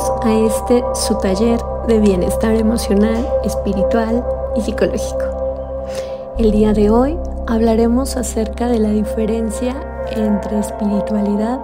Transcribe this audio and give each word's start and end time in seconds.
A 0.00 0.32
este 0.32 0.82
su 0.94 1.14
taller 1.18 1.60
de 1.86 1.98
bienestar 1.98 2.54
emocional, 2.54 3.28
espiritual 3.44 4.24
y 4.56 4.62
psicológico. 4.62 5.24
El 6.38 6.52
día 6.52 6.72
de 6.72 6.88
hoy 6.88 7.18
hablaremos 7.46 8.16
acerca 8.16 8.68
de 8.68 8.78
la 8.78 8.88
diferencia 8.88 9.76
entre 10.16 10.58
espiritualidad 10.58 11.60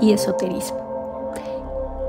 y 0.00 0.12
esoterismo. 0.12 0.78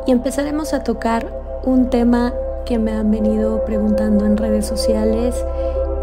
Y 0.08 0.12
empezaremos 0.12 0.74
a 0.74 0.82
tocar 0.82 1.28
un 1.66 1.90
tema 1.90 2.34
que 2.64 2.80
me 2.80 2.94
han 2.94 3.12
venido 3.12 3.66
preguntando 3.66 4.26
en 4.26 4.38
redes 4.38 4.66
sociales 4.66 5.36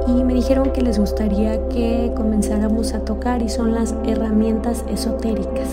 y 0.06 0.22
me 0.22 0.34
dijeron 0.34 0.72
que 0.72 0.82
les 0.82 0.98
gustaría 0.98 1.66
que 1.68 2.12
comenzáramos 2.14 2.92
a 2.92 3.00
tocar 3.00 3.40
y 3.40 3.48
son 3.48 3.72
las 3.72 3.94
herramientas 4.04 4.84
esotéricas, 4.86 5.68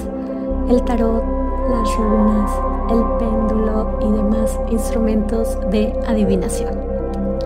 el 0.70 0.82
tarot, 0.86 1.22
las 1.70 1.98
runas, 1.98 2.52
el 2.92 3.04
péndulo 3.20 4.00
y 4.02 4.12
demás 4.12 4.60
instrumentos 4.70 5.58
de 5.72 5.94
adivinación. 6.08 6.72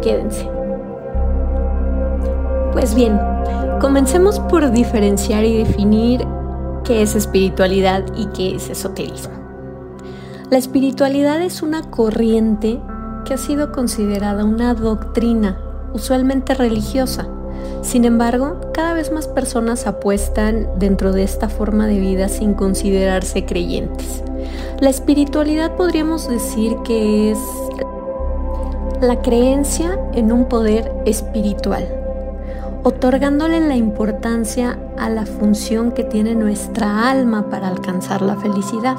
Quédense. 0.01 0.49
Pues 2.71 2.95
bien, 2.95 3.19
comencemos 3.79 4.39
por 4.39 4.71
diferenciar 4.71 5.43
y 5.43 5.57
definir 5.57 6.25
qué 6.83 7.01
es 7.01 7.15
espiritualidad 7.15 8.03
y 8.15 8.27
qué 8.27 8.55
es 8.55 8.69
esoterismo. 8.69 9.33
La 10.49 10.57
espiritualidad 10.57 11.41
es 11.41 11.61
una 11.61 11.89
corriente 11.89 12.79
que 13.25 13.33
ha 13.33 13.37
sido 13.37 13.71
considerada 13.71 14.45
una 14.45 14.73
doctrina, 14.73 15.59
usualmente 15.93 16.53
religiosa. 16.53 17.27
Sin 17.81 18.05
embargo, 18.05 18.59
cada 18.73 18.93
vez 18.93 19.11
más 19.11 19.27
personas 19.27 19.87
apuestan 19.87 20.67
dentro 20.77 21.11
de 21.11 21.23
esta 21.23 21.49
forma 21.49 21.87
de 21.87 21.99
vida 21.99 22.27
sin 22.29 22.53
considerarse 22.53 23.45
creyentes. 23.45 24.23
La 24.79 24.89
espiritualidad 24.89 25.75
podríamos 25.75 26.27
decir 26.27 26.75
que 26.83 27.31
es 27.31 27.39
la 29.01 29.21
creencia 29.21 29.99
en 30.13 30.31
un 30.31 30.45
poder 30.45 30.91
espiritual, 31.05 31.87
otorgándole 32.83 33.59
la 33.59 33.75
importancia 33.75 34.79
a 34.97 35.09
la 35.09 35.25
función 35.25 35.91
que 35.91 36.03
tiene 36.03 36.35
nuestra 36.35 37.09
alma 37.09 37.49
para 37.49 37.67
alcanzar 37.67 38.21
la 38.21 38.35
felicidad. 38.37 38.95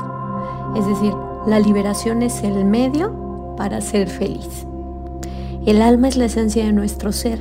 Es 0.77 0.87
decir, 0.87 1.15
la 1.47 1.59
liberación 1.59 2.23
es 2.23 2.43
el 2.43 2.65
medio 2.65 3.55
para 3.57 3.81
ser 3.81 4.09
feliz. 4.09 4.67
El 5.67 5.81
alma 5.81 6.09
es 6.09 6.17
la 6.17 6.27
esencia 6.27 6.65
de 6.65 6.73
nuestro 6.73 7.13
ser, 7.13 7.39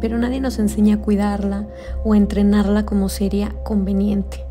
pero 0.00 0.18
nadie 0.18 0.40
nos 0.40 0.58
enseña 0.58 0.96
a 0.96 1.00
cuidarla 1.00 1.66
o 2.04 2.14
entrenarla 2.14 2.84
como 2.84 3.08
sería 3.08 3.54
conveniente. 3.62 4.49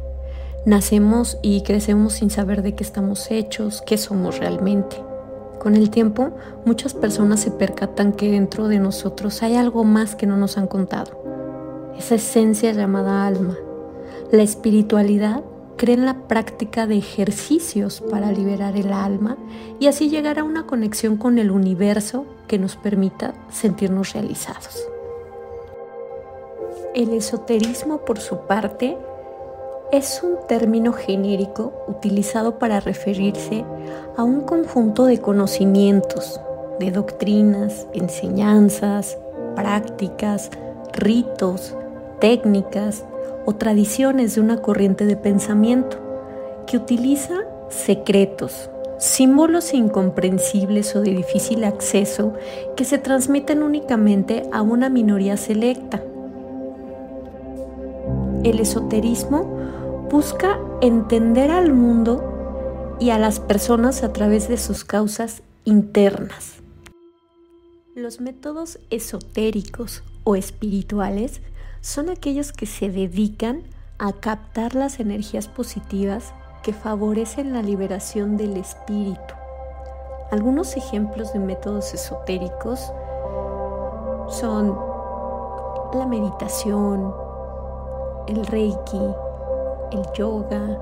Nacemos 0.65 1.37
y 1.41 1.61
crecemos 1.61 2.13
sin 2.13 2.29
saber 2.29 2.61
de 2.61 2.75
qué 2.75 2.83
estamos 2.83 3.31
hechos, 3.31 3.81
qué 3.85 3.97
somos 3.97 4.39
realmente. 4.39 4.97
Con 5.57 5.75
el 5.75 5.89
tiempo, 5.89 6.31
muchas 6.65 6.93
personas 6.93 7.39
se 7.39 7.51
percatan 7.51 8.11
que 8.11 8.31
dentro 8.31 8.67
de 8.67 8.79
nosotros 8.79 9.41
hay 9.41 9.55
algo 9.55 9.83
más 9.83 10.15
que 10.15 10.25
no 10.25 10.35
nos 10.37 10.57
han 10.57 10.67
contado. 10.67 11.11
Esa 11.97 12.15
esencia 12.15 12.73
llamada 12.73 13.25
alma. 13.25 13.57
La 14.31 14.43
espiritualidad 14.43 15.43
cree 15.77 15.95
en 15.95 16.05
la 16.05 16.27
práctica 16.27 16.87
de 16.87 16.97
ejercicios 16.97 18.01
para 18.01 18.31
liberar 18.33 18.75
el 18.75 18.91
alma 18.91 19.37
y 19.79 19.87
así 19.87 20.09
llegar 20.09 20.39
a 20.39 20.43
una 20.43 20.65
conexión 20.65 21.15
con 21.15 21.39
el 21.39 21.51
universo 21.51 22.25
que 22.47 22.59
nos 22.59 22.75
permita 22.75 23.33
sentirnos 23.49 24.11
realizados. 24.11 24.85
El 26.93 27.13
esoterismo, 27.13 27.99
por 27.99 28.19
su 28.19 28.39
parte, 28.47 28.97
es 29.91 30.21
un 30.21 30.37
término 30.47 30.93
genérico 30.93 31.73
utilizado 31.87 32.59
para 32.59 32.79
referirse 32.79 33.65
a 34.17 34.23
un 34.23 34.41
conjunto 34.41 35.05
de 35.05 35.19
conocimientos, 35.19 36.39
de 36.79 36.91
doctrinas, 36.91 37.87
enseñanzas, 37.93 39.17
prácticas, 39.55 40.51
ritos, 40.93 41.75
técnicas 42.19 43.03
o 43.45 43.55
tradiciones 43.55 44.35
de 44.35 44.41
una 44.41 44.61
corriente 44.61 45.05
de 45.05 45.15
pensamiento 45.15 45.97
que 46.67 46.77
utiliza 46.77 47.39
secretos, 47.69 48.69
símbolos 48.99 49.73
incomprensibles 49.73 50.95
o 50.95 51.01
de 51.01 51.11
difícil 51.11 51.63
acceso 51.63 52.33
que 52.75 52.85
se 52.85 52.99
transmiten 52.99 53.63
únicamente 53.63 54.43
a 54.51 54.61
una 54.61 54.89
minoría 54.89 55.35
selecta. 55.35 56.03
El 58.43 58.59
esoterismo 58.59 59.59
busca 60.09 60.59
entender 60.81 61.51
al 61.51 61.71
mundo 61.71 62.97
y 62.99 63.11
a 63.11 63.19
las 63.19 63.39
personas 63.39 64.03
a 64.03 64.11
través 64.11 64.47
de 64.47 64.57
sus 64.57 64.83
causas 64.83 65.43
internas. 65.65 66.55
Los 67.95 68.19
métodos 68.19 68.79
esotéricos 68.89 70.03
o 70.23 70.35
espirituales 70.35 71.41
son 71.81 72.09
aquellos 72.09 72.53
que 72.53 72.65
se 72.65 72.89
dedican 72.89 73.63
a 73.99 74.13
captar 74.13 74.73
las 74.73 74.99
energías 74.99 75.47
positivas 75.47 76.33
que 76.63 76.73
favorecen 76.73 77.53
la 77.53 77.61
liberación 77.61 78.35
del 78.35 78.57
espíritu. 78.57 79.35
Algunos 80.31 80.75
ejemplos 80.75 81.33
de 81.33 81.39
métodos 81.39 81.93
esotéricos 81.93 82.79
son 84.29 84.75
la 85.93 86.05
meditación, 86.07 87.13
el 88.27 88.45
reiki, 88.45 88.99
el 89.91 90.01
yoga, 90.13 90.77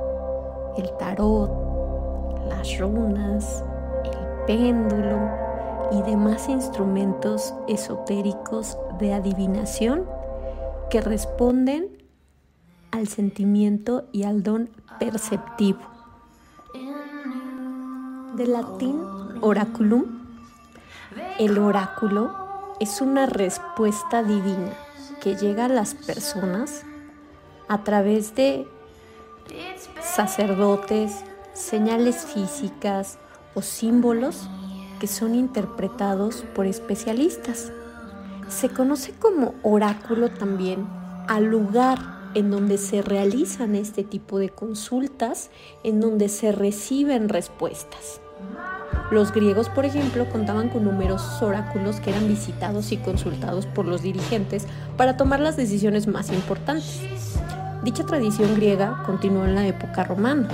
el 0.77 0.89
tarot, 0.97 1.51
las 2.47 2.77
runas, 2.77 3.63
el 4.03 4.45
péndulo 4.45 5.17
y 5.91 6.01
demás 6.01 6.49
instrumentos 6.49 7.53
esotéricos 7.67 8.77
de 8.99 9.13
adivinación 9.13 10.05
que 10.89 11.01
responden 11.01 12.03
al 12.91 13.07
sentimiento 13.07 14.05
y 14.11 14.23
al 14.23 14.43
don 14.43 14.69
perceptivo. 14.99 15.79
De 18.35 18.45
latín 18.45 19.01
oraculum, 19.41 20.05
el 21.39 21.57
oráculo 21.57 22.31
es 22.79 23.01
una 23.01 23.25
respuesta 23.25 24.23
divina 24.23 24.73
que 25.21 25.35
llega 25.35 25.65
a 25.65 25.69
las 25.69 25.95
personas 25.95 26.83
a 27.67 27.83
través 27.83 28.35
de 28.35 28.67
sacerdotes, 30.01 31.23
señales 31.53 32.25
físicas 32.25 33.17
o 33.55 33.61
símbolos 33.61 34.47
que 34.99 35.07
son 35.07 35.35
interpretados 35.35 36.43
por 36.55 36.65
especialistas. 36.65 37.71
Se 38.47 38.69
conoce 38.69 39.13
como 39.13 39.53
oráculo 39.63 40.29
también 40.29 40.87
al 41.27 41.45
lugar 41.45 41.99
en 42.33 42.51
donde 42.51 42.77
se 42.77 43.01
realizan 43.01 43.75
este 43.75 44.03
tipo 44.03 44.39
de 44.39 44.49
consultas, 44.49 45.49
en 45.83 45.99
donde 45.99 46.29
se 46.29 46.51
reciben 46.51 47.29
respuestas. 47.29 48.21
Los 49.09 49.33
griegos, 49.33 49.69
por 49.69 49.85
ejemplo, 49.85 50.29
contaban 50.29 50.69
con 50.69 50.83
numerosos 50.83 51.41
oráculos 51.41 51.99
que 51.99 52.09
eran 52.09 52.27
visitados 52.27 52.91
y 52.91 52.97
consultados 52.97 53.65
por 53.65 53.85
los 53.85 54.01
dirigentes 54.01 54.67
para 54.97 55.17
tomar 55.17 55.39
las 55.39 55.57
decisiones 55.57 56.07
más 56.07 56.29
importantes. 56.29 57.01
Dicha 57.83 58.05
tradición 58.05 58.55
griega 58.55 59.03
continuó 59.05 59.45
en 59.45 59.55
la 59.55 59.67
época 59.67 60.03
romana. 60.03 60.47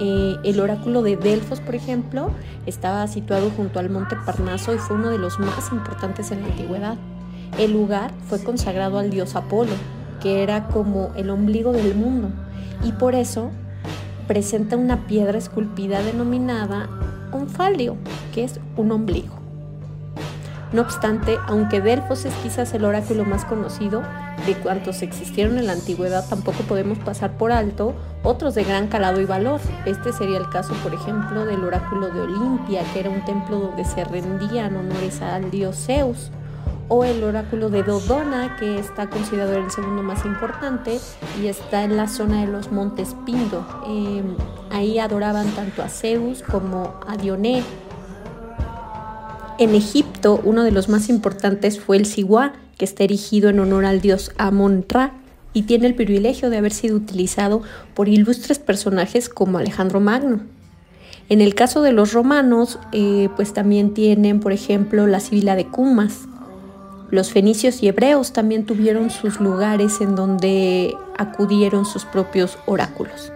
Eh, 0.00 0.36
el 0.44 0.60
oráculo 0.60 1.02
de 1.02 1.16
Delfos, 1.16 1.60
por 1.60 1.74
ejemplo, 1.74 2.30
estaba 2.66 3.06
situado 3.08 3.50
junto 3.50 3.80
al 3.80 3.90
monte 3.90 4.16
Parnaso 4.24 4.72
y 4.72 4.78
fue 4.78 4.96
uno 4.96 5.10
de 5.10 5.18
los 5.18 5.40
más 5.40 5.72
importantes 5.72 6.30
en 6.30 6.42
la 6.42 6.46
antigüedad. 6.46 6.96
El 7.58 7.72
lugar 7.72 8.12
fue 8.28 8.42
consagrado 8.42 8.98
al 8.98 9.10
dios 9.10 9.34
Apolo, 9.34 9.72
que 10.20 10.42
era 10.42 10.68
como 10.68 11.10
el 11.16 11.30
ombligo 11.30 11.72
del 11.72 11.94
mundo, 11.94 12.30
y 12.84 12.92
por 12.92 13.14
eso 13.14 13.50
presenta 14.28 14.76
una 14.76 15.06
piedra 15.06 15.38
esculpida 15.38 16.02
denominada 16.02 16.88
onfalio, 17.32 17.96
que 18.32 18.44
es 18.44 18.60
un 18.76 18.92
ombligo. 18.92 19.37
No 20.72 20.82
obstante, 20.82 21.38
aunque 21.46 21.80
Delfos 21.80 22.26
es 22.26 22.34
quizás 22.42 22.74
el 22.74 22.84
oráculo 22.84 23.24
más 23.24 23.46
conocido 23.46 24.02
de 24.46 24.54
cuantos 24.54 25.00
existieron 25.00 25.58
en 25.58 25.66
la 25.66 25.72
antigüedad, 25.72 26.28
tampoco 26.28 26.62
podemos 26.64 26.98
pasar 26.98 27.38
por 27.38 27.52
alto 27.52 27.94
otros 28.22 28.54
de 28.54 28.64
gran 28.64 28.88
calado 28.88 29.20
y 29.20 29.24
valor. 29.24 29.60
Este 29.86 30.12
sería 30.12 30.36
el 30.36 30.48
caso, 30.50 30.74
por 30.82 30.92
ejemplo, 30.92 31.46
del 31.46 31.64
oráculo 31.64 32.10
de 32.10 32.20
Olimpia, 32.20 32.82
que 32.92 33.00
era 33.00 33.08
un 33.08 33.24
templo 33.24 33.58
donde 33.58 33.84
se 33.86 34.04
rendían 34.04 34.76
honores 34.76 35.22
al 35.22 35.50
dios 35.50 35.86
Zeus, 35.86 36.30
o 36.88 37.04
el 37.04 37.22
oráculo 37.24 37.70
de 37.70 37.82
Dodona, 37.82 38.56
que 38.56 38.78
está 38.78 39.08
considerado 39.08 39.56
el 39.56 39.70
segundo 39.70 40.02
más 40.02 40.24
importante 40.24 40.98
y 41.40 41.46
está 41.46 41.84
en 41.84 41.96
la 41.96 42.08
zona 42.08 42.40
de 42.40 42.46
los 42.46 42.72
montes 42.72 43.14
Pindo. 43.24 43.66
Em, 43.86 44.36
ahí 44.70 44.98
adoraban 44.98 45.48
tanto 45.52 45.82
a 45.82 45.88
Zeus 45.88 46.42
como 46.42 46.94
a 47.06 47.16
Dioné, 47.16 47.62
en 49.58 49.74
Egipto, 49.74 50.40
uno 50.44 50.62
de 50.62 50.70
los 50.70 50.88
más 50.88 51.08
importantes 51.08 51.80
fue 51.80 51.96
el 51.96 52.06
Siwa, 52.06 52.52
que 52.76 52.84
está 52.84 53.04
erigido 53.04 53.50
en 53.50 53.58
honor 53.58 53.84
al 53.84 54.00
dios 54.00 54.30
Amon-Ra 54.38 55.14
y 55.52 55.62
tiene 55.62 55.88
el 55.88 55.96
privilegio 55.96 56.48
de 56.48 56.58
haber 56.58 56.72
sido 56.72 56.96
utilizado 56.96 57.62
por 57.94 58.08
ilustres 58.08 58.60
personajes 58.60 59.28
como 59.28 59.58
Alejandro 59.58 59.98
Magno. 59.98 60.40
En 61.28 61.40
el 61.40 61.54
caso 61.54 61.82
de 61.82 61.92
los 61.92 62.12
romanos, 62.12 62.78
eh, 62.92 63.28
pues 63.36 63.52
también 63.52 63.92
tienen, 63.94 64.40
por 64.40 64.52
ejemplo, 64.52 65.06
la 65.06 65.20
sibila 65.20 65.56
de 65.56 65.66
Cumas. 65.66 66.20
Los 67.10 67.32
fenicios 67.32 67.82
y 67.82 67.88
hebreos 67.88 68.32
también 68.32 68.64
tuvieron 68.64 69.10
sus 69.10 69.40
lugares 69.40 70.00
en 70.00 70.14
donde 70.14 70.94
acudieron 71.16 71.84
sus 71.84 72.04
propios 72.04 72.58
oráculos. 72.66 73.32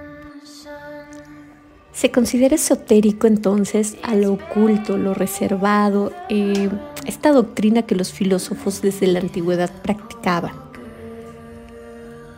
Se 1.92 2.10
considera 2.10 2.54
esotérico 2.54 3.26
entonces 3.26 3.96
a 4.02 4.14
lo 4.14 4.32
oculto, 4.32 4.96
lo 4.96 5.12
reservado, 5.12 6.12
eh, 6.30 6.70
esta 7.06 7.32
doctrina 7.32 7.82
que 7.82 7.94
los 7.94 8.12
filósofos 8.12 8.80
desde 8.80 9.06
la 9.06 9.20
antigüedad 9.20 9.70
practicaban. 9.82 10.52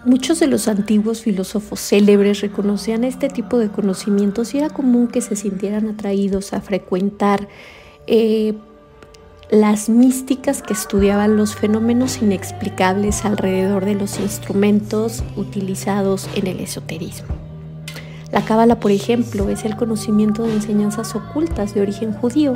Muchos 0.05 0.41
de 0.41 0.49
los 0.49 0.69
antiguos 0.69 1.23
filósofos 1.23 1.81
célebres 1.81 2.41
reconocían 2.41 3.05
este 3.05 3.29
tipo 3.29 3.59
de 3.59 3.71
conocimientos 3.71 4.55
y 4.55 4.59
era 4.59 4.69
común 4.69 5.09
que 5.09 5.23
se 5.23 5.37
sintieran 5.37 5.89
atraídos 5.89 6.53
a 6.53 6.61
frecuentar 6.61 7.49
eh, 8.07 8.55
las 9.51 9.89
místicas 9.89 10.63
que 10.63 10.75
estudiaban 10.75 11.37
los 11.37 11.55
fenómenos 11.55 12.21
inexplicables 12.21 13.25
alrededor 13.25 13.85
de 13.85 13.95
los 13.95 14.19
instrumentos 14.19 15.23
utilizados 15.37 16.29
en 16.35 16.49
el 16.49 16.61
esoterismo. 16.61 17.54
La 18.35 18.45
cábala, 18.45 18.81
por 18.81 18.91
ejemplo, 18.91 19.49
es 19.49 19.65
el 19.65 19.77
conocimiento 19.77 20.43
de 20.43 20.55
enseñanzas 20.55 21.15
ocultas 21.15 21.73
de 21.73 21.83
origen 21.83 22.13
judío, 22.13 22.55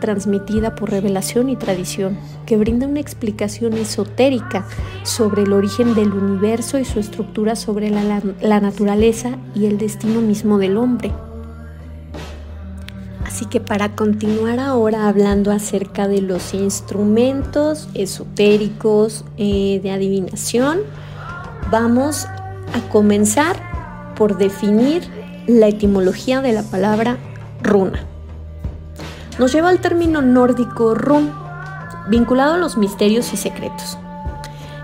transmitida 0.00 0.74
por 0.74 0.90
revelación 0.90 1.48
y 1.48 1.54
tradición, 1.54 2.18
que 2.46 2.56
brinda 2.56 2.88
una 2.88 2.98
explicación 2.98 3.74
esotérica 3.74 4.66
sobre 5.04 5.44
el 5.44 5.52
origen 5.52 5.94
del 5.94 6.12
universo 6.12 6.80
y 6.80 6.84
su 6.84 6.98
estructura 6.98 7.54
sobre 7.54 7.90
la, 7.90 8.60
naturaleza 8.60 9.38
y 9.54 9.66
el 9.66 9.78
destino 9.78 10.20
mismo 10.20 10.58
del 10.58 10.76
hombre. 10.76 11.12
Así 13.24 13.46
que 13.46 13.60
para 13.60 13.94
continuar 13.94 14.58
ahora 14.58 15.06
hablando 15.06 15.52
acerca 15.52 16.08
de 16.08 16.22
los 16.22 16.54
instrumentos 16.54 17.88
esotéricos 17.94 19.24
eh, 19.36 19.78
de 19.80 19.92
adivinación, 19.92 20.80
vamos 21.70 22.24
a 22.24 22.88
comenzar 22.90 23.70
por 24.16 24.36
definir 24.36 25.19
la 25.58 25.68
etimología 25.68 26.42
de 26.42 26.52
la 26.52 26.62
palabra 26.62 27.18
runa. 27.62 28.04
Nos 29.38 29.52
lleva 29.52 29.70
al 29.70 29.80
término 29.80 30.22
nórdico 30.22 30.94
run, 30.94 31.32
vinculado 32.08 32.54
a 32.54 32.58
los 32.58 32.76
misterios 32.76 33.32
y 33.32 33.36
secretos. 33.36 33.98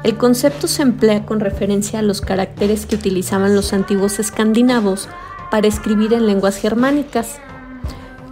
El 0.03 0.17
concepto 0.17 0.67
se 0.67 0.83
emplea 0.83 1.27
con 1.27 1.41
referencia 1.41 1.99
a 1.99 2.03
los 2.03 2.21
caracteres 2.21 2.87
que 2.87 2.97
utilizaban 2.97 3.55
los 3.55 3.73
antiguos 3.73 4.19
escandinavos 4.19 5.09
para 5.51 5.67
escribir 5.67 6.13
en 6.13 6.27
lenguas 6.27 6.57
germánicas. 6.57 7.39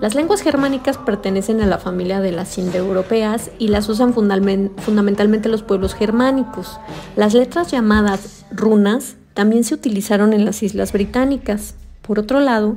Las 0.00 0.14
lenguas 0.14 0.42
germánicas 0.42 0.98
pertenecen 0.98 1.60
a 1.60 1.66
la 1.66 1.78
familia 1.78 2.20
de 2.20 2.32
las 2.32 2.58
indoeuropeas 2.58 3.50
y 3.58 3.68
las 3.68 3.88
usan 3.88 4.12
fundamentalmente 4.12 5.48
los 5.48 5.62
pueblos 5.62 5.94
germánicos. 5.94 6.78
Las 7.16 7.34
letras 7.34 7.70
llamadas 7.70 8.44
runas 8.50 9.16
también 9.34 9.64
se 9.64 9.74
utilizaron 9.74 10.32
en 10.32 10.44
las 10.44 10.62
islas 10.62 10.92
británicas. 10.92 11.74
Por 12.06 12.18
otro 12.18 12.40
lado, 12.40 12.76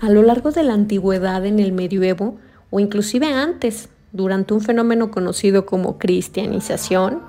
a 0.00 0.10
lo 0.10 0.22
largo 0.22 0.50
de 0.50 0.62
la 0.62 0.74
antigüedad 0.74 1.46
en 1.46 1.60
el 1.60 1.72
medioevo, 1.72 2.36
o 2.70 2.78
inclusive 2.78 3.32
antes, 3.32 3.88
durante 4.12 4.52
un 4.54 4.60
fenómeno 4.60 5.10
conocido 5.10 5.64
como 5.64 5.98
cristianización, 5.98 7.22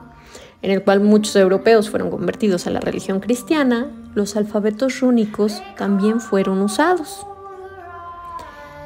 en 0.62 0.72
el 0.72 0.84
cual 0.84 1.00
muchos 1.00 1.36
europeos 1.36 1.90
fueron 1.90 2.12
convertidos 2.12 2.68
a 2.68 2.70
la 2.70 2.82
religión 2.82 3.20
cristiana, 3.20 3.88
los 4.14 4.36
alfabetos 4.36 5.00
rúnicos 5.00 5.64
también 5.78 6.20
fueron 6.20 6.62
usados. 6.62 7.26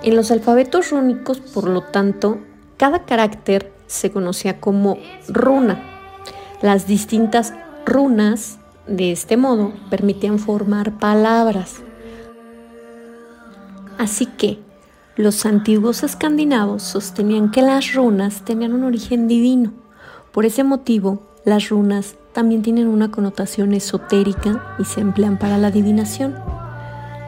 En 0.04 0.16
los 0.16 0.30
alfabetos 0.30 0.92
rúnicos, 0.92 1.40
por 1.40 1.68
lo 1.68 1.82
tanto, 1.82 2.38
cada 2.78 3.06
carácter 3.06 3.74
se 3.88 4.12
conocía 4.12 4.60
como 4.60 4.98
runa. 5.28 5.82
Las 6.62 6.86
distintas 6.86 7.54
runas, 7.86 8.60
de 8.88 9.12
este 9.12 9.36
modo, 9.36 9.74
permitían 9.90 10.38
formar 10.38 11.00
palabras. 11.00 11.82
Así 13.98 14.26
que 14.26 14.60
los 15.16 15.46
antiguos 15.46 16.04
escandinavos 16.04 16.84
sostenían 16.84 17.50
que 17.50 17.62
las 17.62 17.94
runas 17.94 18.44
tenían 18.44 18.74
un 18.74 18.84
origen 18.84 19.28
divino. 19.28 19.72
Por 20.34 20.46
ese 20.46 20.66
motivo, 20.66 21.22
las 21.46 21.70
runas 21.70 22.16
también 22.34 22.62
tienen 22.62 22.88
una 22.88 23.12
connotación 23.12 23.74
esotérica 23.74 24.76
y 24.78 24.84
se 24.84 25.00
emplean 25.00 25.40
para 25.40 25.58
la 25.58 25.68
adivinación. 25.68 26.36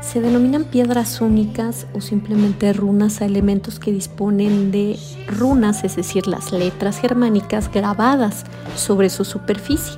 Se 0.01 0.19
denominan 0.19 0.65
piedras 0.65 1.21
únicas 1.21 1.87
o 1.93 2.01
simplemente 2.01 2.73
runas 2.73 3.21
a 3.21 3.25
elementos 3.25 3.79
que 3.79 3.91
disponen 3.91 4.71
de 4.71 4.99
runas, 5.27 5.85
es 5.85 5.95
decir, 5.95 6.27
las 6.27 6.51
letras 6.51 6.99
germánicas 6.99 7.71
grabadas 7.71 8.43
sobre 8.75 9.09
su 9.09 9.23
superficie. 9.23 9.97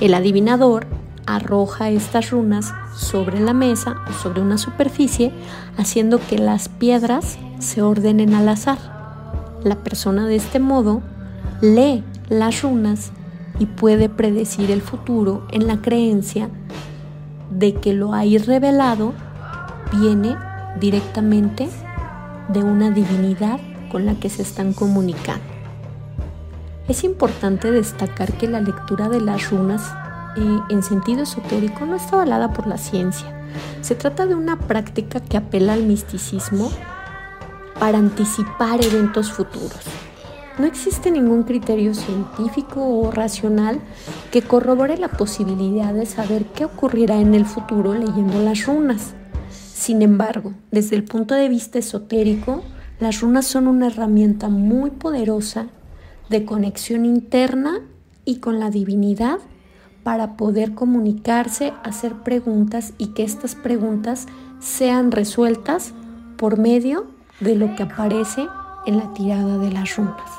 El 0.00 0.14
adivinador 0.14 0.86
arroja 1.26 1.90
estas 1.90 2.30
runas 2.30 2.72
sobre 2.94 3.40
la 3.40 3.52
mesa 3.52 3.96
o 4.08 4.12
sobre 4.12 4.40
una 4.40 4.58
superficie, 4.58 5.32
haciendo 5.76 6.18
que 6.18 6.38
las 6.38 6.68
piedras 6.68 7.38
se 7.58 7.82
ordenen 7.82 8.34
al 8.34 8.48
azar. 8.48 8.78
La 9.62 9.76
persona 9.76 10.26
de 10.26 10.36
este 10.36 10.60
modo 10.60 11.02
lee 11.60 12.04
las 12.28 12.62
runas 12.62 13.10
y 13.58 13.66
puede 13.66 14.08
predecir 14.08 14.70
el 14.70 14.82
futuro 14.82 15.46
en 15.50 15.66
la 15.66 15.80
creencia 15.80 16.48
de 17.50 17.74
que 17.74 17.92
lo 17.92 18.12
ahí 18.12 18.38
revelado 18.38 19.12
viene 19.92 20.36
directamente 20.78 21.68
de 22.48 22.62
una 22.62 22.90
divinidad 22.90 23.60
con 23.90 24.06
la 24.06 24.14
que 24.14 24.28
se 24.28 24.42
están 24.42 24.72
comunicando. 24.72 25.44
Es 26.88 27.02
importante 27.02 27.70
destacar 27.72 28.32
que 28.34 28.46
la 28.46 28.60
lectura 28.60 29.08
de 29.08 29.20
las 29.20 29.50
runas 29.50 29.82
en 30.36 30.82
sentido 30.82 31.22
esotérico 31.22 31.86
no 31.86 31.96
está 31.96 32.16
avalada 32.16 32.52
por 32.52 32.66
la 32.66 32.78
ciencia. 32.78 33.26
Se 33.80 33.94
trata 33.94 34.26
de 34.26 34.34
una 34.34 34.58
práctica 34.58 35.20
que 35.20 35.36
apela 35.36 35.72
al 35.72 35.84
misticismo 35.84 36.70
para 37.78 37.98
anticipar 37.98 38.84
eventos 38.84 39.32
futuros. 39.32 39.80
No 40.58 40.64
existe 40.64 41.10
ningún 41.10 41.42
criterio 41.42 41.94
científico 41.94 42.82
o 42.82 43.10
racional 43.10 43.78
que 44.30 44.40
corrobore 44.40 44.96
la 44.96 45.08
posibilidad 45.08 45.92
de 45.92 46.06
saber 46.06 46.46
qué 46.46 46.64
ocurrirá 46.64 47.20
en 47.20 47.34
el 47.34 47.44
futuro 47.44 47.92
leyendo 47.92 48.40
las 48.42 48.64
runas. 48.64 49.12
Sin 49.50 50.00
embargo, 50.00 50.54
desde 50.70 50.96
el 50.96 51.04
punto 51.04 51.34
de 51.34 51.50
vista 51.50 51.78
esotérico, 51.78 52.62
las 53.00 53.20
runas 53.20 53.46
son 53.46 53.66
una 53.66 53.88
herramienta 53.88 54.48
muy 54.48 54.90
poderosa 54.90 55.66
de 56.30 56.46
conexión 56.46 57.04
interna 57.04 57.80
y 58.24 58.36
con 58.36 58.58
la 58.58 58.70
divinidad 58.70 59.38
para 60.06 60.36
poder 60.36 60.72
comunicarse, 60.72 61.72
hacer 61.82 62.14
preguntas 62.14 62.92
y 62.96 63.08
que 63.08 63.24
estas 63.24 63.56
preguntas 63.56 64.28
sean 64.60 65.10
resueltas 65.10 65.94
por 66.36 66.60
medio 66.60 67.06
de 67.40 67.56
lo 67.56 67.74
que 67.74 67.82
aparece 67.82 68.46
en 68.86 68.98
la 68.98 69.12
tirada 69.14 69.58
de 69.58 69.72
las 69.72 69.96
runas. 69.96 70.30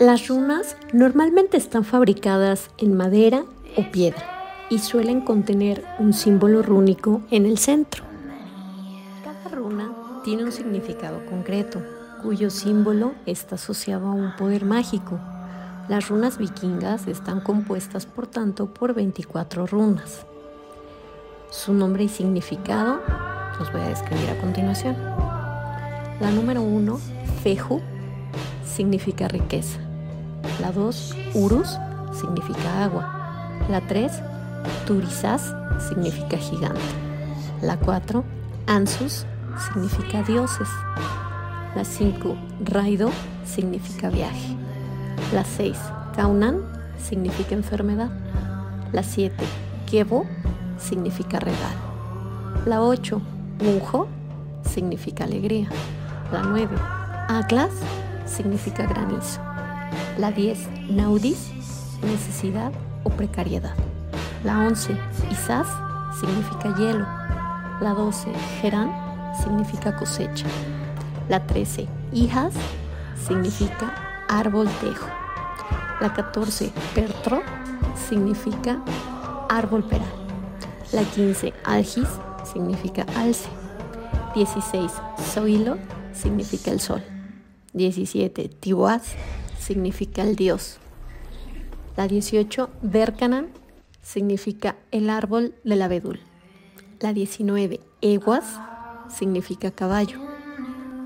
Las 0.00 0.26
runas 0.26 0.76
normalmente 0.92 1.56
están 1.56 1.84
fabricadas 1.84 2.68
en 2.78 2.96
madera 2.96 3.44
o 3.76 3.92
piedra 3.92 4.24
y 4.70 4.80
suelen 4.80 5.20
contener 5.20 5.84
un 6.00 6.14
símbolo 6.14 6.64
rúnico 6.64 7.22
en 7.30 7.46
el 7.46 7.58
centro. 7.58 8.02
Cada 9.22 9.54
runa 9.54 9.92
tiene 10.24 10.42
un 10.42 10.50
significado 10.50 11.24
concreto, 11.26 11.80
cuyo 12.24 12.50
símbolo 12.50 13.12
está 13.24 13.54
asociado 13.54 14.08
a 14.08 14.14
un 14.14 14.34
poder 14.34 14.64
mágico 14.64 15.20
las 15.88 16.08
runas 16.08 16.36
vikingas 16.36 17.06
están 17.06 17.40
compuestas, 17.40 18.04
por 18.04 18.26
tanto, 18.26 18.66
por 18.72 18.94
24 18.94 19.66
runas. 19.66 20.26
Su 21.50 21.72
nombre 21.72 22.04
y 22.04 22.08
significado 22.08 23.00
los 23.58 23.72
voy 23.72 23.80
a 23.80 23.88
describir 23.88 24.28
a 24.28 24.38
continuación. 24.38 24.96
La 26.20 26.30
número 26.30 26.60
1, 26.60 26.98
Feju, 27.42 27.80
significa 28.66 29.28
riqueza. 29.28 29.78
La 30.60 30.72
2, 30.72 31.16
Urus, 31.34 31.78
significa 32.12 32.84
agua. 32.84 33.58
La 33.70 33.80
3, 33.80 34.12
Turisas, 34.86 35.54
significa 35.88 36.36
gigante. 36.36 36.80
La 37.62 37.78
4, 37.78 38.24
Ansus, 38.66 39.24
significa 39.72 40.22
dioses. 40.22 40.68
La 41.74 41.84
5, 41.84 42.36
Raido, 42.64 43.10
significa 43.46 44.10
viaje. 44.10 44.67
La 45.32 45.44
6, 45.44 45.76
Kaunan, 46.14 46.60
significa 47.02 47.54
enfermedad. 47.54 48.10
La 48.92 49.02
7, 49.02 49.34
Kevo, 49.90 50.24
significa 50.78 51.38
regalo. 51.38 51.88
La 52.64 52.82
8, 52.82 53.20
Munjo, 53.62 54.08
significa 54.64 55.24
alegría. 55.24 55.68
La 56.32 56.42
9, 56.42 56.76
Atlas, 57.28 57.70
significa 58.26 58.86
granizo. 58.86 59.40
La 60.18 60.30
10, 60.30 60.90
Naudis, 60.90 61.50
necesidad 62.02 62.72
o 63.04 63.10
precariedad. 63.10 63.74
La 64.44 64.58
11, 64.60 64.96
Isas, 65.30 65.66
significa 66.20 66.74
hielo. 66.76 67.06
La 67.80 67.94
12, 67.94 68.32
Gerán, 68.60 68.92
significa 69.42 69.94
cosecha. 69.96 70.46
La 71.28 71.46
13, 71.46 71.86
hijas, 72.12 72.54
significa 73.26 74.07
árbol 74.28 74.68
tejo. 74.80 75.06
La 76.00 76.12
14, 76.14 76.70
pertro, 76.94 77.42
significa 78.08 78.82
árbol 79.48 79.84
peral. 79.84 80.08
La 80.92 81.02
15, 81.02 81.52
algis, 81.64 82.08
significa 82.44 83.04
alce. 83.16 83.48
16, 84.34 84.92
zoilo, 85.32 85.76
significa 86.12 86.70
el 86.70 86.80
sol. 86.80 87.02
17, 87.72 88.48
tibuaz, 88.48 89.14
significa 89.58 90.22
el 90.22 90.36
dios. 90.36 90.78
La 91.96 92.06
18, 92.06 92.70
Berkanan, 92.82 93.48
significa 94.02 94.76
el 94.90 95.10
árbol 95.10 95.54
del 95.64 95.82
abedul. 95.82 96.20
La 97.00 97.12
19, 97.12 97.80
Eguas, 98.00 98.60
significa 99.08 99.70
caballo. 99.70 100.20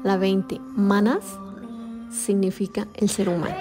La 0.05 0.17
20, 0.17 0.59
Manas, 0.76 1.38
significa 2.12 2.87
el 2.95 3.09
ser 3.09 3.28
humano. 3.28 3.57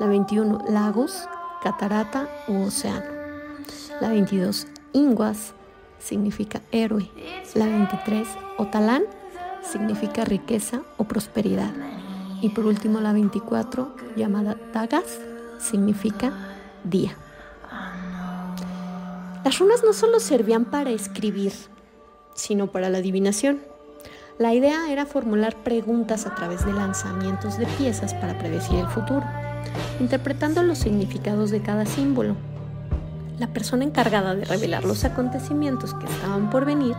La 0.00 0.06
21, 0.06 0.64
Lagos, 0.68 1.28
catarata 1.62 2.28
u 2.48 2.64
océano. 2.64 3.06
La 4.00 4.08
22, 4.08 4.66
Inguas, 4.92 5.54
significa 5.98 6.60
héroe. 6.72 7.08
La 7.54 7.66
23, 7.66 8.26
Otalán, 8.58 9.04
significa 9.62 10.24
riqueza 10.24 10.82
o 10.96 11.04
prosperidad. 11.04 11.72
Y 12.40 12.48
por 12.48 12.66
último, 12.66 13.00
la 13.00 13.12
24, 13.12 13.94
llamada 14.16 14.56
Dagas, 14.72 15.20
significa 15.58 16.32
día. 16.82 17.16
Las 19.44 19.58
runas 19.58 19.82
no 19.84 19.92
solo 19.92 20.20
servían 20.20 20.64
para 20.64 20.90
escribir, 20.90 21.52
sino 22.34 22.68
para 22.68 22.88
la 22.90 22.98
adivinación. 22.98 23.60
La 24.38 24.54
idea 24.54 24.90
era 24.90 25.04
formular 25.04 25.54
preguntas 25.62 26.26
a 26.26 26.34
través 26.34 26.64
de 26.64 26.72
lanzamientos 26.72 27.58
de 27.58 27.66
piezas 27.78 28.14
para 28.14 28.38
predecir 28.38 28.78
el 28.78 28.86
futuro, 28.86 29.22
interpretando 30.00 30.62
los 30.62 30.78
significados 30.78 31.50
de 31.50 31.60
cada 31.60 31.84
símbolo. 31.84 32.34
La 33.38 33.48
persona 33.48 33.84
encargada 33.84 34.34
de 34.34 34.46
revelar 34.46 34.84
los 34.84 35.04
acontecimientos 35.04 35.92
que 35.94 36.06
estaban 36.06 36.48
por 36.48 36.64
venir 36.64 36.96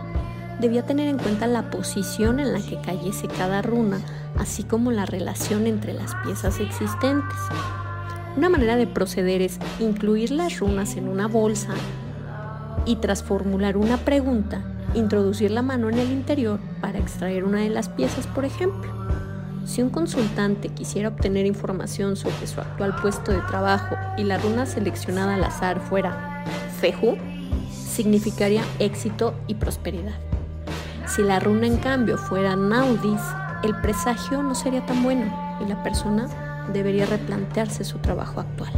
debía 0.60 0.86
tener 0.86 1.08
en 1.08 1.18
cuenta 1.18 1.48
la 1.48 1.70
posición 1.70 2.38
en 2.38 2.52
la 2.52 2.60
que 2.60 2.80
cayese 2.80 3.26
cada 3.26 3.62
runa, 3.62 4.00
así 4.38 4.62
como 4.62 4.92
la 4.92 5.04
relación 5.04 5.66
entre 5.66 5.92
las 5.92 6.14
piezas 6.24 6.60
existentes. 6.60 7.36
Una 8.36 8.48
manera 8.48 8.76
de 8.76 8.86
proceder 8.86 9.42
es 9.42 9.58
incluir 9.80 10.30
las 10.30 10.60
runas 10.60 10.96
en 10.96 11.08
una 11.08 11.26
bolsa 11.26 11.74
y 12.86 12.96
tras 12.96 13.24
formular 13.24 13.76
una 13.76 13.96
pregunta, 13.96 14.62
introducir 14.94 15.50
la 15.50 15.62
mano 15.62 15.88
en 15.88 15.98
el 15.98 16.10
interior 16.10 16.58
para 16.80 16.98
extraer 16.98 17.44
una 17.44 17.60
de 17.60 17.70
las 17.70 17.88
piezas, 17.88 18.26
por 18.26 18.44
ejemplo. 18.44 18.92
Si 19.64 19.82
un 19.82 19.90
consultante 19.90 20.68
quisiera 20.68 21.08
obtener 21.08 21.46
información 21.46 22.16
sobre 22.16 22.46
su 22.46 22.60
actual 22.60 22.94
puesto 22.96 23.32
de 23.32 23.40
trabajo 23.40 23.96
y 24.18 24.24
la 24.24 24.38
runa 24.38 24.66
seleccionada 24.66 25.34
al 25.34 25.44
azar 25.44 25.80
fuera 25.80 26.44
Feju, 26.80 27.16
significaría 27.70 28.62
éxito 28.78 29.34
y 29.46 29.54
prosperidad. 29.54 30.14
Si 31.06 31.22
la 31.22 31.40
runa 31.40 31.66
en 31.66 31.78
cambio 31.78 32.18
fuera 32.18 32.56
Naudis, 32.56 33.20
el 33.62 33.74
presagio 33.80 34.42
no 34.42 34.54
sería 34.54 34.84
tan 34.84 35.02
bueno 35.02 35.58
y 35.64 35.68
la 35.68 35.82
persona 35.82 36.28
debería 36.72 37.06
replantearse 37.06 37.84
su 37.84 37.98
trabajo 37.98 38.40
actual. 38.40 38.72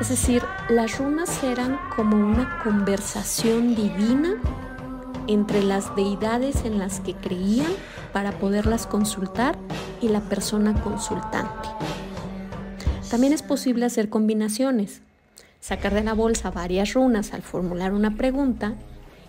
Es 0.00 0.08
decir, 0.08 0.42
las 0.68 0.98
runas 0.98 1.42
eran 1.44 1.78
como 1.94 2.16
una 2.16 2.60
conversación 2.64 3.74
divina 3.74 4.34
entre 5.26 5.62
las 5.62 5.94
deidades 5.96 6.64
en 6.64 6.78
las 6.78 7.00
que 7.00 7.14
creían 7.14 7.72
para 8.12 8.32
poderlas 8.32 8.86
consultar 8.86 9.58
y 10.00 10.08
la 10.08 10.20
persona 10.20 10.80
consultante. 10.82 11.68
También 13.10 13.32
es 13.32 13.42
posible 13.42 13.84
hacer 13.84 14.08
combinaciones, 14.08 15.02
sacar 15.60 15.94
de 15.94 16.02
la 16.02 16.14
bolsa 16.14 16.50
varias 16.50 16.94
runas 16.94 17.34
al 17.34 17.42
formular 17.42 17.92
una 17.92 18.16
pregunta 18.16 18.74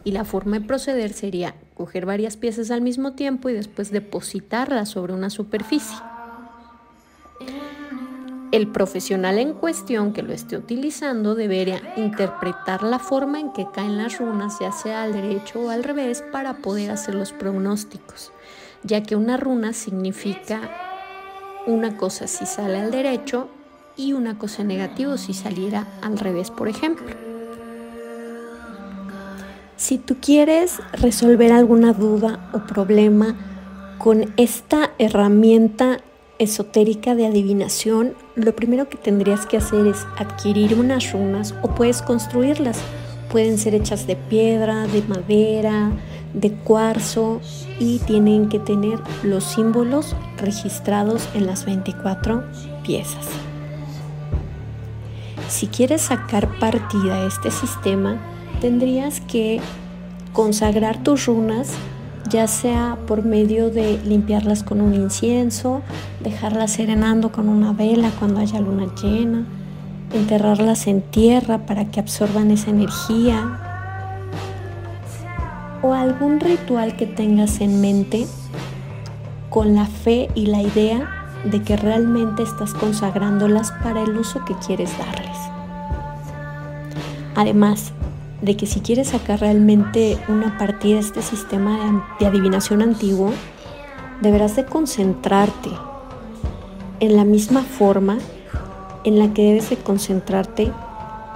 y 0.04 0.12
la 0.12 0.26
forma 0.26 0.60
de 0.60 0.66
proceder 0.66 1.14
sería 1.14 1.56
coger 1.76 2.06
varias 2.06 2.38
piezas 2.38 2.72
al 2.72 2.82
mismo 2.82 3.14
tiempo 3.14 3.50
y 3.50 3.54
después 3.54 3.92
depositarlas 3.92 4.90
sobre 4.90 5.14
una 5.14 5.30
superficie. 5.30 5.98
El 8.54 8.68
profesional 8.68 9.40
en 9.40 9.54
cuestión 9.54 10.14
que 10.14 10.22
lo 10.22 10.32
esté 10.32 10.56
utilizando 10.58 11.34
debería 11.34 11.82
interpretar 11.98 12.84
la 12.84 13.00
forma 13.00 13.40
en 13.40 13.52
que 13.52 13.66
caen 13.74 13.98
las 13.98 14.20
runas, 14.20 14.60
ya 14.62 14.72
sea 14.72 15.02
al 15.02 15.12
derecho 15.12 15.60
o 15.60 15.70
al 15.72 15.84
revés, 15.84 16.24
para 16.32 16.58
poder 16.58 16.92
hacer 16.92 17.16
los 17.16 17.32
pronósticos, 17.32 18.32
ya 18.84 19.02
que 19.02 19.16
una 19.16 19.38
runa 19.38 19.74
significa 19.74 20.70
una 21.66 21.98
cosa 21.98 22.28
si 22.28 22.46
sale 22.46 22.78
al 22.78 22.92
derecho 22.92 23.48
y 23.98 24.14
una 24.14 24.38
cosa 24.38 24.64
negativa 24.64 25.18
si 25.18 25.34
saliera 25.34 25.88
al 26.04 26.20
revés, 26.20 26.52
por 26.52 26.70
ejemplo. 26.70 27.08
Si 29.78 29.98
tú 29.98 30.18
quieres 30.22 30.78
resolver 30.92 31.52
alguna 31.52 31.92
duda 31.94 32.52
o 32.54 32.60
problema 32.68 33.36
con 33.98 34.32
esta 34.38 34.92
herramienta 35.00 36.02
esotérica 36.40 37.16
de 37.16 37.28
adivinación, 37.28 38.16
lo 38.36 38.56
primero 38.56 38.90
que 38.90 38.98
tendrías 38.98 39.46
que 39.46 39.58
hacer 39.58 39.88
es 39.88 40.06
adquirir 40.18 40.76
unas 40.76 41.12
runas 41.12 41.54
o 41.62 41.70
puedes 41.70 42.02
construirlas. 42.02 42.80
Pueden 43.32 43.58
ser 43.58 43.76
hechas 43.76 44.06
de 44.06 44.16
piedra, 44.16 44.88
de 44.88 45.02
madera, 45.04 45.92
de 46.34 46.52
cuarzo 46.52 47.42
y 47.80 48.00
tienen 48.00 48.50
que 48.50 48.60
tener 48.60 49.00
los 49.24 49.44
símbolos 49.44 50.16
registrados 50.38 51.28
en 51.34 51.46
las 51.46 51.66
24 51.66 52.44
piezas. 52.84 53.28
Si 55.48 55.68
quieres 55.68 56.02
sacar 56.02 56.58
partida 56.60 57.16
a 57.16 57.28
este 57.28 57.52
sistema, 57.52 58.18
tendrías 58.60 59.22
que 59.22 59.62
consagrar 60.34 61.04
tus 61.04 61.28
runas 61.28 61.74
ya 62.34 62.48
sea 62.48 62.98
por 63.06 63.24
medio 63.24 63.70
de 63.70 64.00
limpiarlas 64.04 64.64
con 64.64 64.82
un 64.82 64.96
incienso, 64.96 65.84
dejarlas 66.20 66.72
serenando 66.72 67.32
con 67.32 67.48
una 67.48 67.74
vela 67.74 68.10
cuando 68.18 68.40
haya 68.40 68.60
luna 68.60 68.88
llena, 69.00 69.46
enterrarlas 70.12 70.88
en 70.88 71.04
tierra 71.04 71.68
para 71.68 71.86
que 71.92 72.00
absorban 72.00 72.50
esa 72.50 72.72
energía, 72.72 73.60
o 75.84 75.94
algún 75.94 76.40
ritual 76.40 76.96
que 76.96 77.06
tengas 77.06 77.62
en 77.62 77.82
mente 77.82 78.26
con 79.52 79.76
la 79.76 79.86
fe 79.86 80.30
y 80.34 80.48
la 80.48 80.64
idea 80.64 81.08
de 81.44 81.62
que 81.62 81.78
realmente 81.78 82.42
estás 82.42 82.74
consagrándolas 82.74 83.72
para 83.84 84.02
el 84.02 84.18
uso 84.18 84.44
que 84.44 84.56
quieres 84.56 84.90
darles. 84.98 85.38
Además, 87.36 87.94
de 88.44 88.58
que 88.58 88.66
si 88.66 88.82
quieres 88.82 89.10
sacar 89.10 89.40
realmente 89.40 90.18
una 90.28 90.58
partida 90.58 90.96
de 90.96 91.00
este 91.00 91.22
sistema 91.22 92.06
de 92.20 92.26
adivinación 92.26 92.82
antiguo, 92.82 93.32
deberás 94.22 94.58
de 94.58 94.66
concentrarte 94.66 95.70
en 97.00 97.16
la 97.16 97.24
misma 97.24 97.62
forma 97.62 98.18
en 99.06 99.18
la 99.18 99.34
que 99.34 99.44
debes 99.44 99.70
de 99.70 99.78
concentrarte 99.78 100.72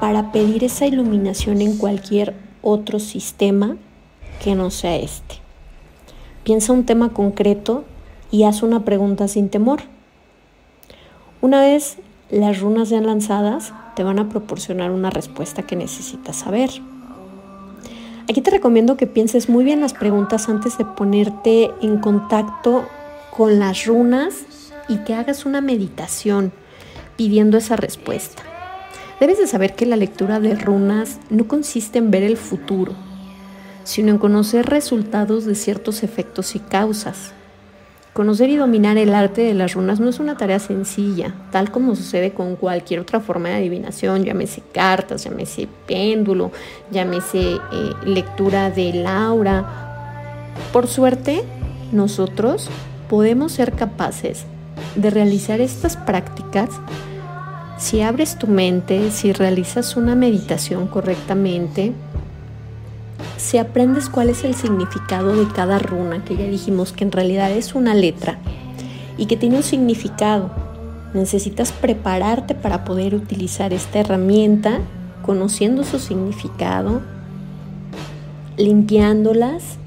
para 0.02 0.34
pedir 0.34 0.66
esa 0.66 0.86
iluminación 0.86 1.62
en 1.62 1.78
cualquier 1.78 2.36
otro 2.62 3.00
sistema 3.00 3.78
que 4.44 4.56
no 4.56 4.70
sea 4.70 4.98
este. 4.98 5.36
Piensa 6.44 6.74
un 6.74 6.86
tema 6.86 7.14
concreto 7.14 7.86
y 8.32 8.44
haz 8.44 8.64
una 8.64 8.84
pregunta 8.84 9.30
sin 9.30 9.50
temor. 9.50 9.80
Una 11.40 11.62
vez 11.62 12.00
las 12.30 12.60
runas 12.60 12.90
sean 12.90 13.06
lanzadas, 13.06 13.74
te 13.96 14.04
van 14.04 14.20
a 14.20 14.28
proporcionar 14.28 14.92
una 14.92 15.10
respuesta 15.10 15.64
que 15.64 15.78
necesitas 15.78 16.36
saber. 16.36 16.70
Aquí 18.30 18.42
te 18.42 18.52
recomiendo 18.52 18.98
que 18.98 19.08
pienses 19.08 19.48
muy 19.48 19.64
bien 19.64 19.80
las 19.80 19.94
preguntas 19.94 20.50
antes 20.50 20.78
de 20.78 20.84
ponerte 20.84 21.72
en 21.82 22.00
contacto 22.00 22.86
con 23.32 23.58
las 23.58 23.86
runas 23.86 24.34
y 24.90 24.98
que 25.06 25.14
hagas 25.14 25.46
una 25.46 25.62
meditación 25.62 26.52
pidiendo 27.16 27.58
esa 27.58 27.78
respuesta. 27.78 28.44
Debes 29.22 29.38
de 29.38 29.48
saber 29.48 29.76
que 29.76 29.86
la 29.86 29.96
lectura 29.96 30.42
de 30.42 30.56
runas 30.56 31.20
no 31.30 31.48
consiste 31.48 32.00
en 32.00 32.12
ver 32.12 32.24
el 32.24 32.36
futuro, 32.36 32.94
sino 33.86 34.12
en 34.12 34.18
conocer 34.18 34.66
resultados 34.66 35.46
de 35.46 35.56
ciertos 35.56 36.04
efectos 36.04 36.54
y 36.54 36.60
causas. 36.60 37.32
Conocer 38.18 38.50
y 38.50 38.56
dominar 38.56 38.98
el 38.98 39.14
arte 39.14 39.44
de 39.44 39.54
las 39.54 39.76
runas 39.76 40.00
no 40.00 40.10
es 40.10 40.20
una 40.20 40.36
tarea 40.36 40.58
sencilla, 40.58 41.36
tal 41.52 41.70
como 41.70 41.96
sucede 41.96 42.32
con 42.34 42.56
cualquier 42.56 43.00
otra 43.00 43.20
forma 43.20 43.50
de 43.50 43.58
adivinación, 43.58 44.24
llámese 44.24 44.64
cartas, 44.74 45.24
llámese 45.24 45.68
péndulo, 45.86 46.52
llámese 46.90 47.38
eh, 47.42 47.60
lectura 48.06 48.72
de 48.72 48.92
Laura. 48.92 50.56
Por 50.74 50.88
suerte, 50.88 51.44
nosotros 51.92 52.72
podemos 53.08 53.52
ser 53.52 53.74
capaces 53.74 54.46
de 54.96 55.12
realizar 55.12 55.62
estas 55.62 55.96
prácticas 55.96 56.72
si 57.78 58.02
abres 58.02 58.40
tu 58.40 58.48
mente, 58.48 59.12
si 59.12 59.32
realizas 59.32 59.96
una 59.96 60.16
meditación 60.16 60.88
correctamente 60.88 61.94
si 63.38 63.58
aprendes 63.58 64.10
cuál 64.10 64.30
es 64.30 64.44
el 64.44 64.56
significado 64.56 65.36
de 65.36 65.48
cada 65.54 65.80
runa, 65.80 66.24
que 66.26 66.36
ya 66.36 66.46
dijimos 66.46 66.92
que 66.92 67.04
en 67.04 67.12
realidad 67.12 67.52
es 67.52 67.76
una 67.76 67.94
letra 67.94 68.40
y 69.18 69.28
que 69.28 69.38
tiene 69.38 69.58
un 69.58 69.64
significado, 69.64 70.52
necesitas 71.14 71.72
prepararte 71.72 72.56
para 72.56 72.84
poder 72.84 73.16
utilizar 73.16 73.74
esta 73.74 74.00
herramienta, 74.00 74.80
conociendo 75.24 75.84
su 75.84 76.00
significado, 76.00 77.02
limpiándolas, 78.58 79.78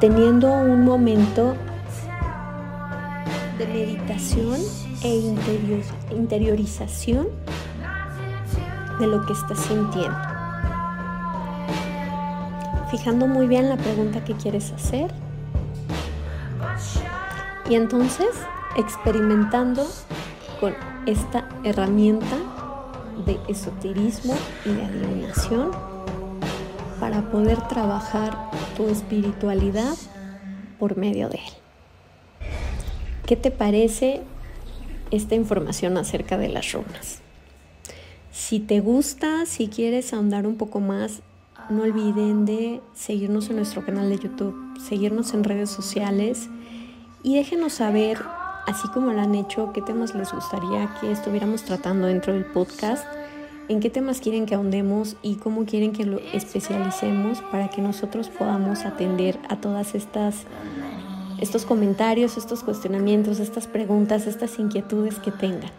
teniendo 0.00 0.52
un 0.52 0.84
momento 0.84 1.54
de 3.58 3.66
meditación 3.66 4.60
e 5.02 5.34
interiorización 6.12 7.28
de 9.00 9.06
lo 9.06 9.26
que 9.26 9.32
estás 9.32 9.58
sintiendo. 9.60 10.37
Fijando 12.90 13.26
muy 13.26 13.46
bien 13.46 13.68
la 13.68 13.76
pregunta 13.76 14.24
que 14.24 14.34
quieres 14.34 14.72
hacer 14.72 15.10
y 17.68 17.74
entonces 17.74 18.28
experimentando 18.76 19.86
con 20.58 20.74
esta 21.04 21.48
herramienta 21.64 22.36
de 23.26 23.38
esoterismo 23.48 24.34
y 24.64 24.70
de 24.70 24.84
adivinación 24.84 25.70
para 26.98 27.30
poder 27.30 27.60
trabajar 27.68 28.50
tu 28.76 28.88
espiritualidad 28.88 29.94
por 30.78 30.96
medio 30.96 31.28
de 31.28 31.36
él. 31.36 32.48
¿Qué 33.26 33.36
te 33.36 33.50
parece 33.50 34.22
esta 35.10 35.34
información 35.34 35.98
acerca 35.98 36.38
de 36.38 36.48
las 36.48 36.72
runas? 36.72 37.20
Si 38.32 38.60
te 38.60 38.80
gusta, 38.80 39.44
si 39.44 39.68
quieres 39.68 40.14
ahondar 40.14 40.46
un 40.46 40.56
poco 40.56 40.80
más, 40.80 41.20
no 41.70 41.82
olviden 41.82 42.44
de 42.46 42.80
seguirnos 42.94 43.50
en 43.50 43.56
nuestro 43.56 43.84
canal 43.84 44.08
de 44.08 44.18
YouTube, 44.18 44.56
seguirnos 44.80 45.34
en 45.34 45.44
redes 45.44 45.70
sociales 45.70 46.48
y 47.22 47.36
déjenos 47.36 47.74
saber, 47.74 48.18
así 48.66 48.88
como 48.88 49.12
lo 49.12 49.20
han 49.20 49.34
hecho, 49.34 49.72
qué 49.72 49.82
temas 49.82 50.14
les 50.14 50.32
gustaría 50.32 50.94
que 51.00 51.10
estuviéramos 51.10 51.62
tratando 51.64 52.06
dentro 52.06 52.32
del 52.32 52.44
podcast 52.44 53.06
en 53.68 53.80
qué 53.80 53.90
temas 53.90 54.20
quieren 54.20 54.46
que 54.46 54.54
ahondemos 54.54 55.16
y 55.22 55.36
cómo 55.36 55.66
quieren 55.66 55.92
que 55.92 56.04
lo 56.04 56.18
especialicemos 56.32 57.42
para 57.52 57.68
que 57.68 57.82
nosotros 57.82 58.28
podamos 58.28 58.84
atender 58.84 59.38
a 59.48 59.56
todas 59.56 59.94
estas 59.94 60.44
estos 61.40 61.64
comentarios, 61.64 62.36
estos 62.36 62.64
cuestionamientos, 62.64 63.38
estas 63.38 63.68
preguntas, 63.68 64.26
estas 64.26 64.58
inquietudes 64.58 65.20
que 65.20 65.30
tengan. 65.30 65.70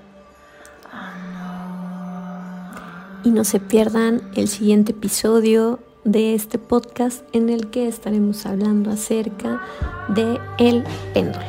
Y 3.24 3.32
no 3.32 3.44
se 3.44 3.60
pierdan 3.60 4.22
el 4.36 4.48
siguiente 4.48 4.94
episodio 4.94 5.80
de 6.04 6.34
este 6.34 6.58
podcast 6.58 7.24
en 7.34 7.50
el 7.50 7.70
que 7.70 7.88
estaremos 7.88 8.46
hablando 8.46 8.92
acerca 8.92 9.62
de 10.10 10.40
el 10.58 10.84
péndulo. 11.14 11.46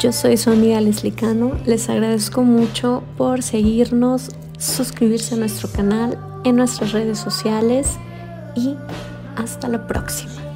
Yo 0.00 0.12
soy 0.12 0.36
su 0.36 0.50
amiga 0.50 0.80
Leslie 0.80 1.12
Cano, 1.12 1.52
les 1.66 1.90
agradezco 1.90 2.42
mucho 2.42 3.02
por 3.18 3.42
seguirnos 3.42 4.30
suscribirse 4.58 5.34
a 5.34 5.38
nuestro 5.38 5.68
canal 5.70 6.18
en 6.44 6.56
nuestras 6.56 6.92
redes 6.92 7.18
sociales 7.18 7.98
y 8.54 8.76
hasta 9.36 9.68
la 9.68 9.86
próxima. 9.86 10.49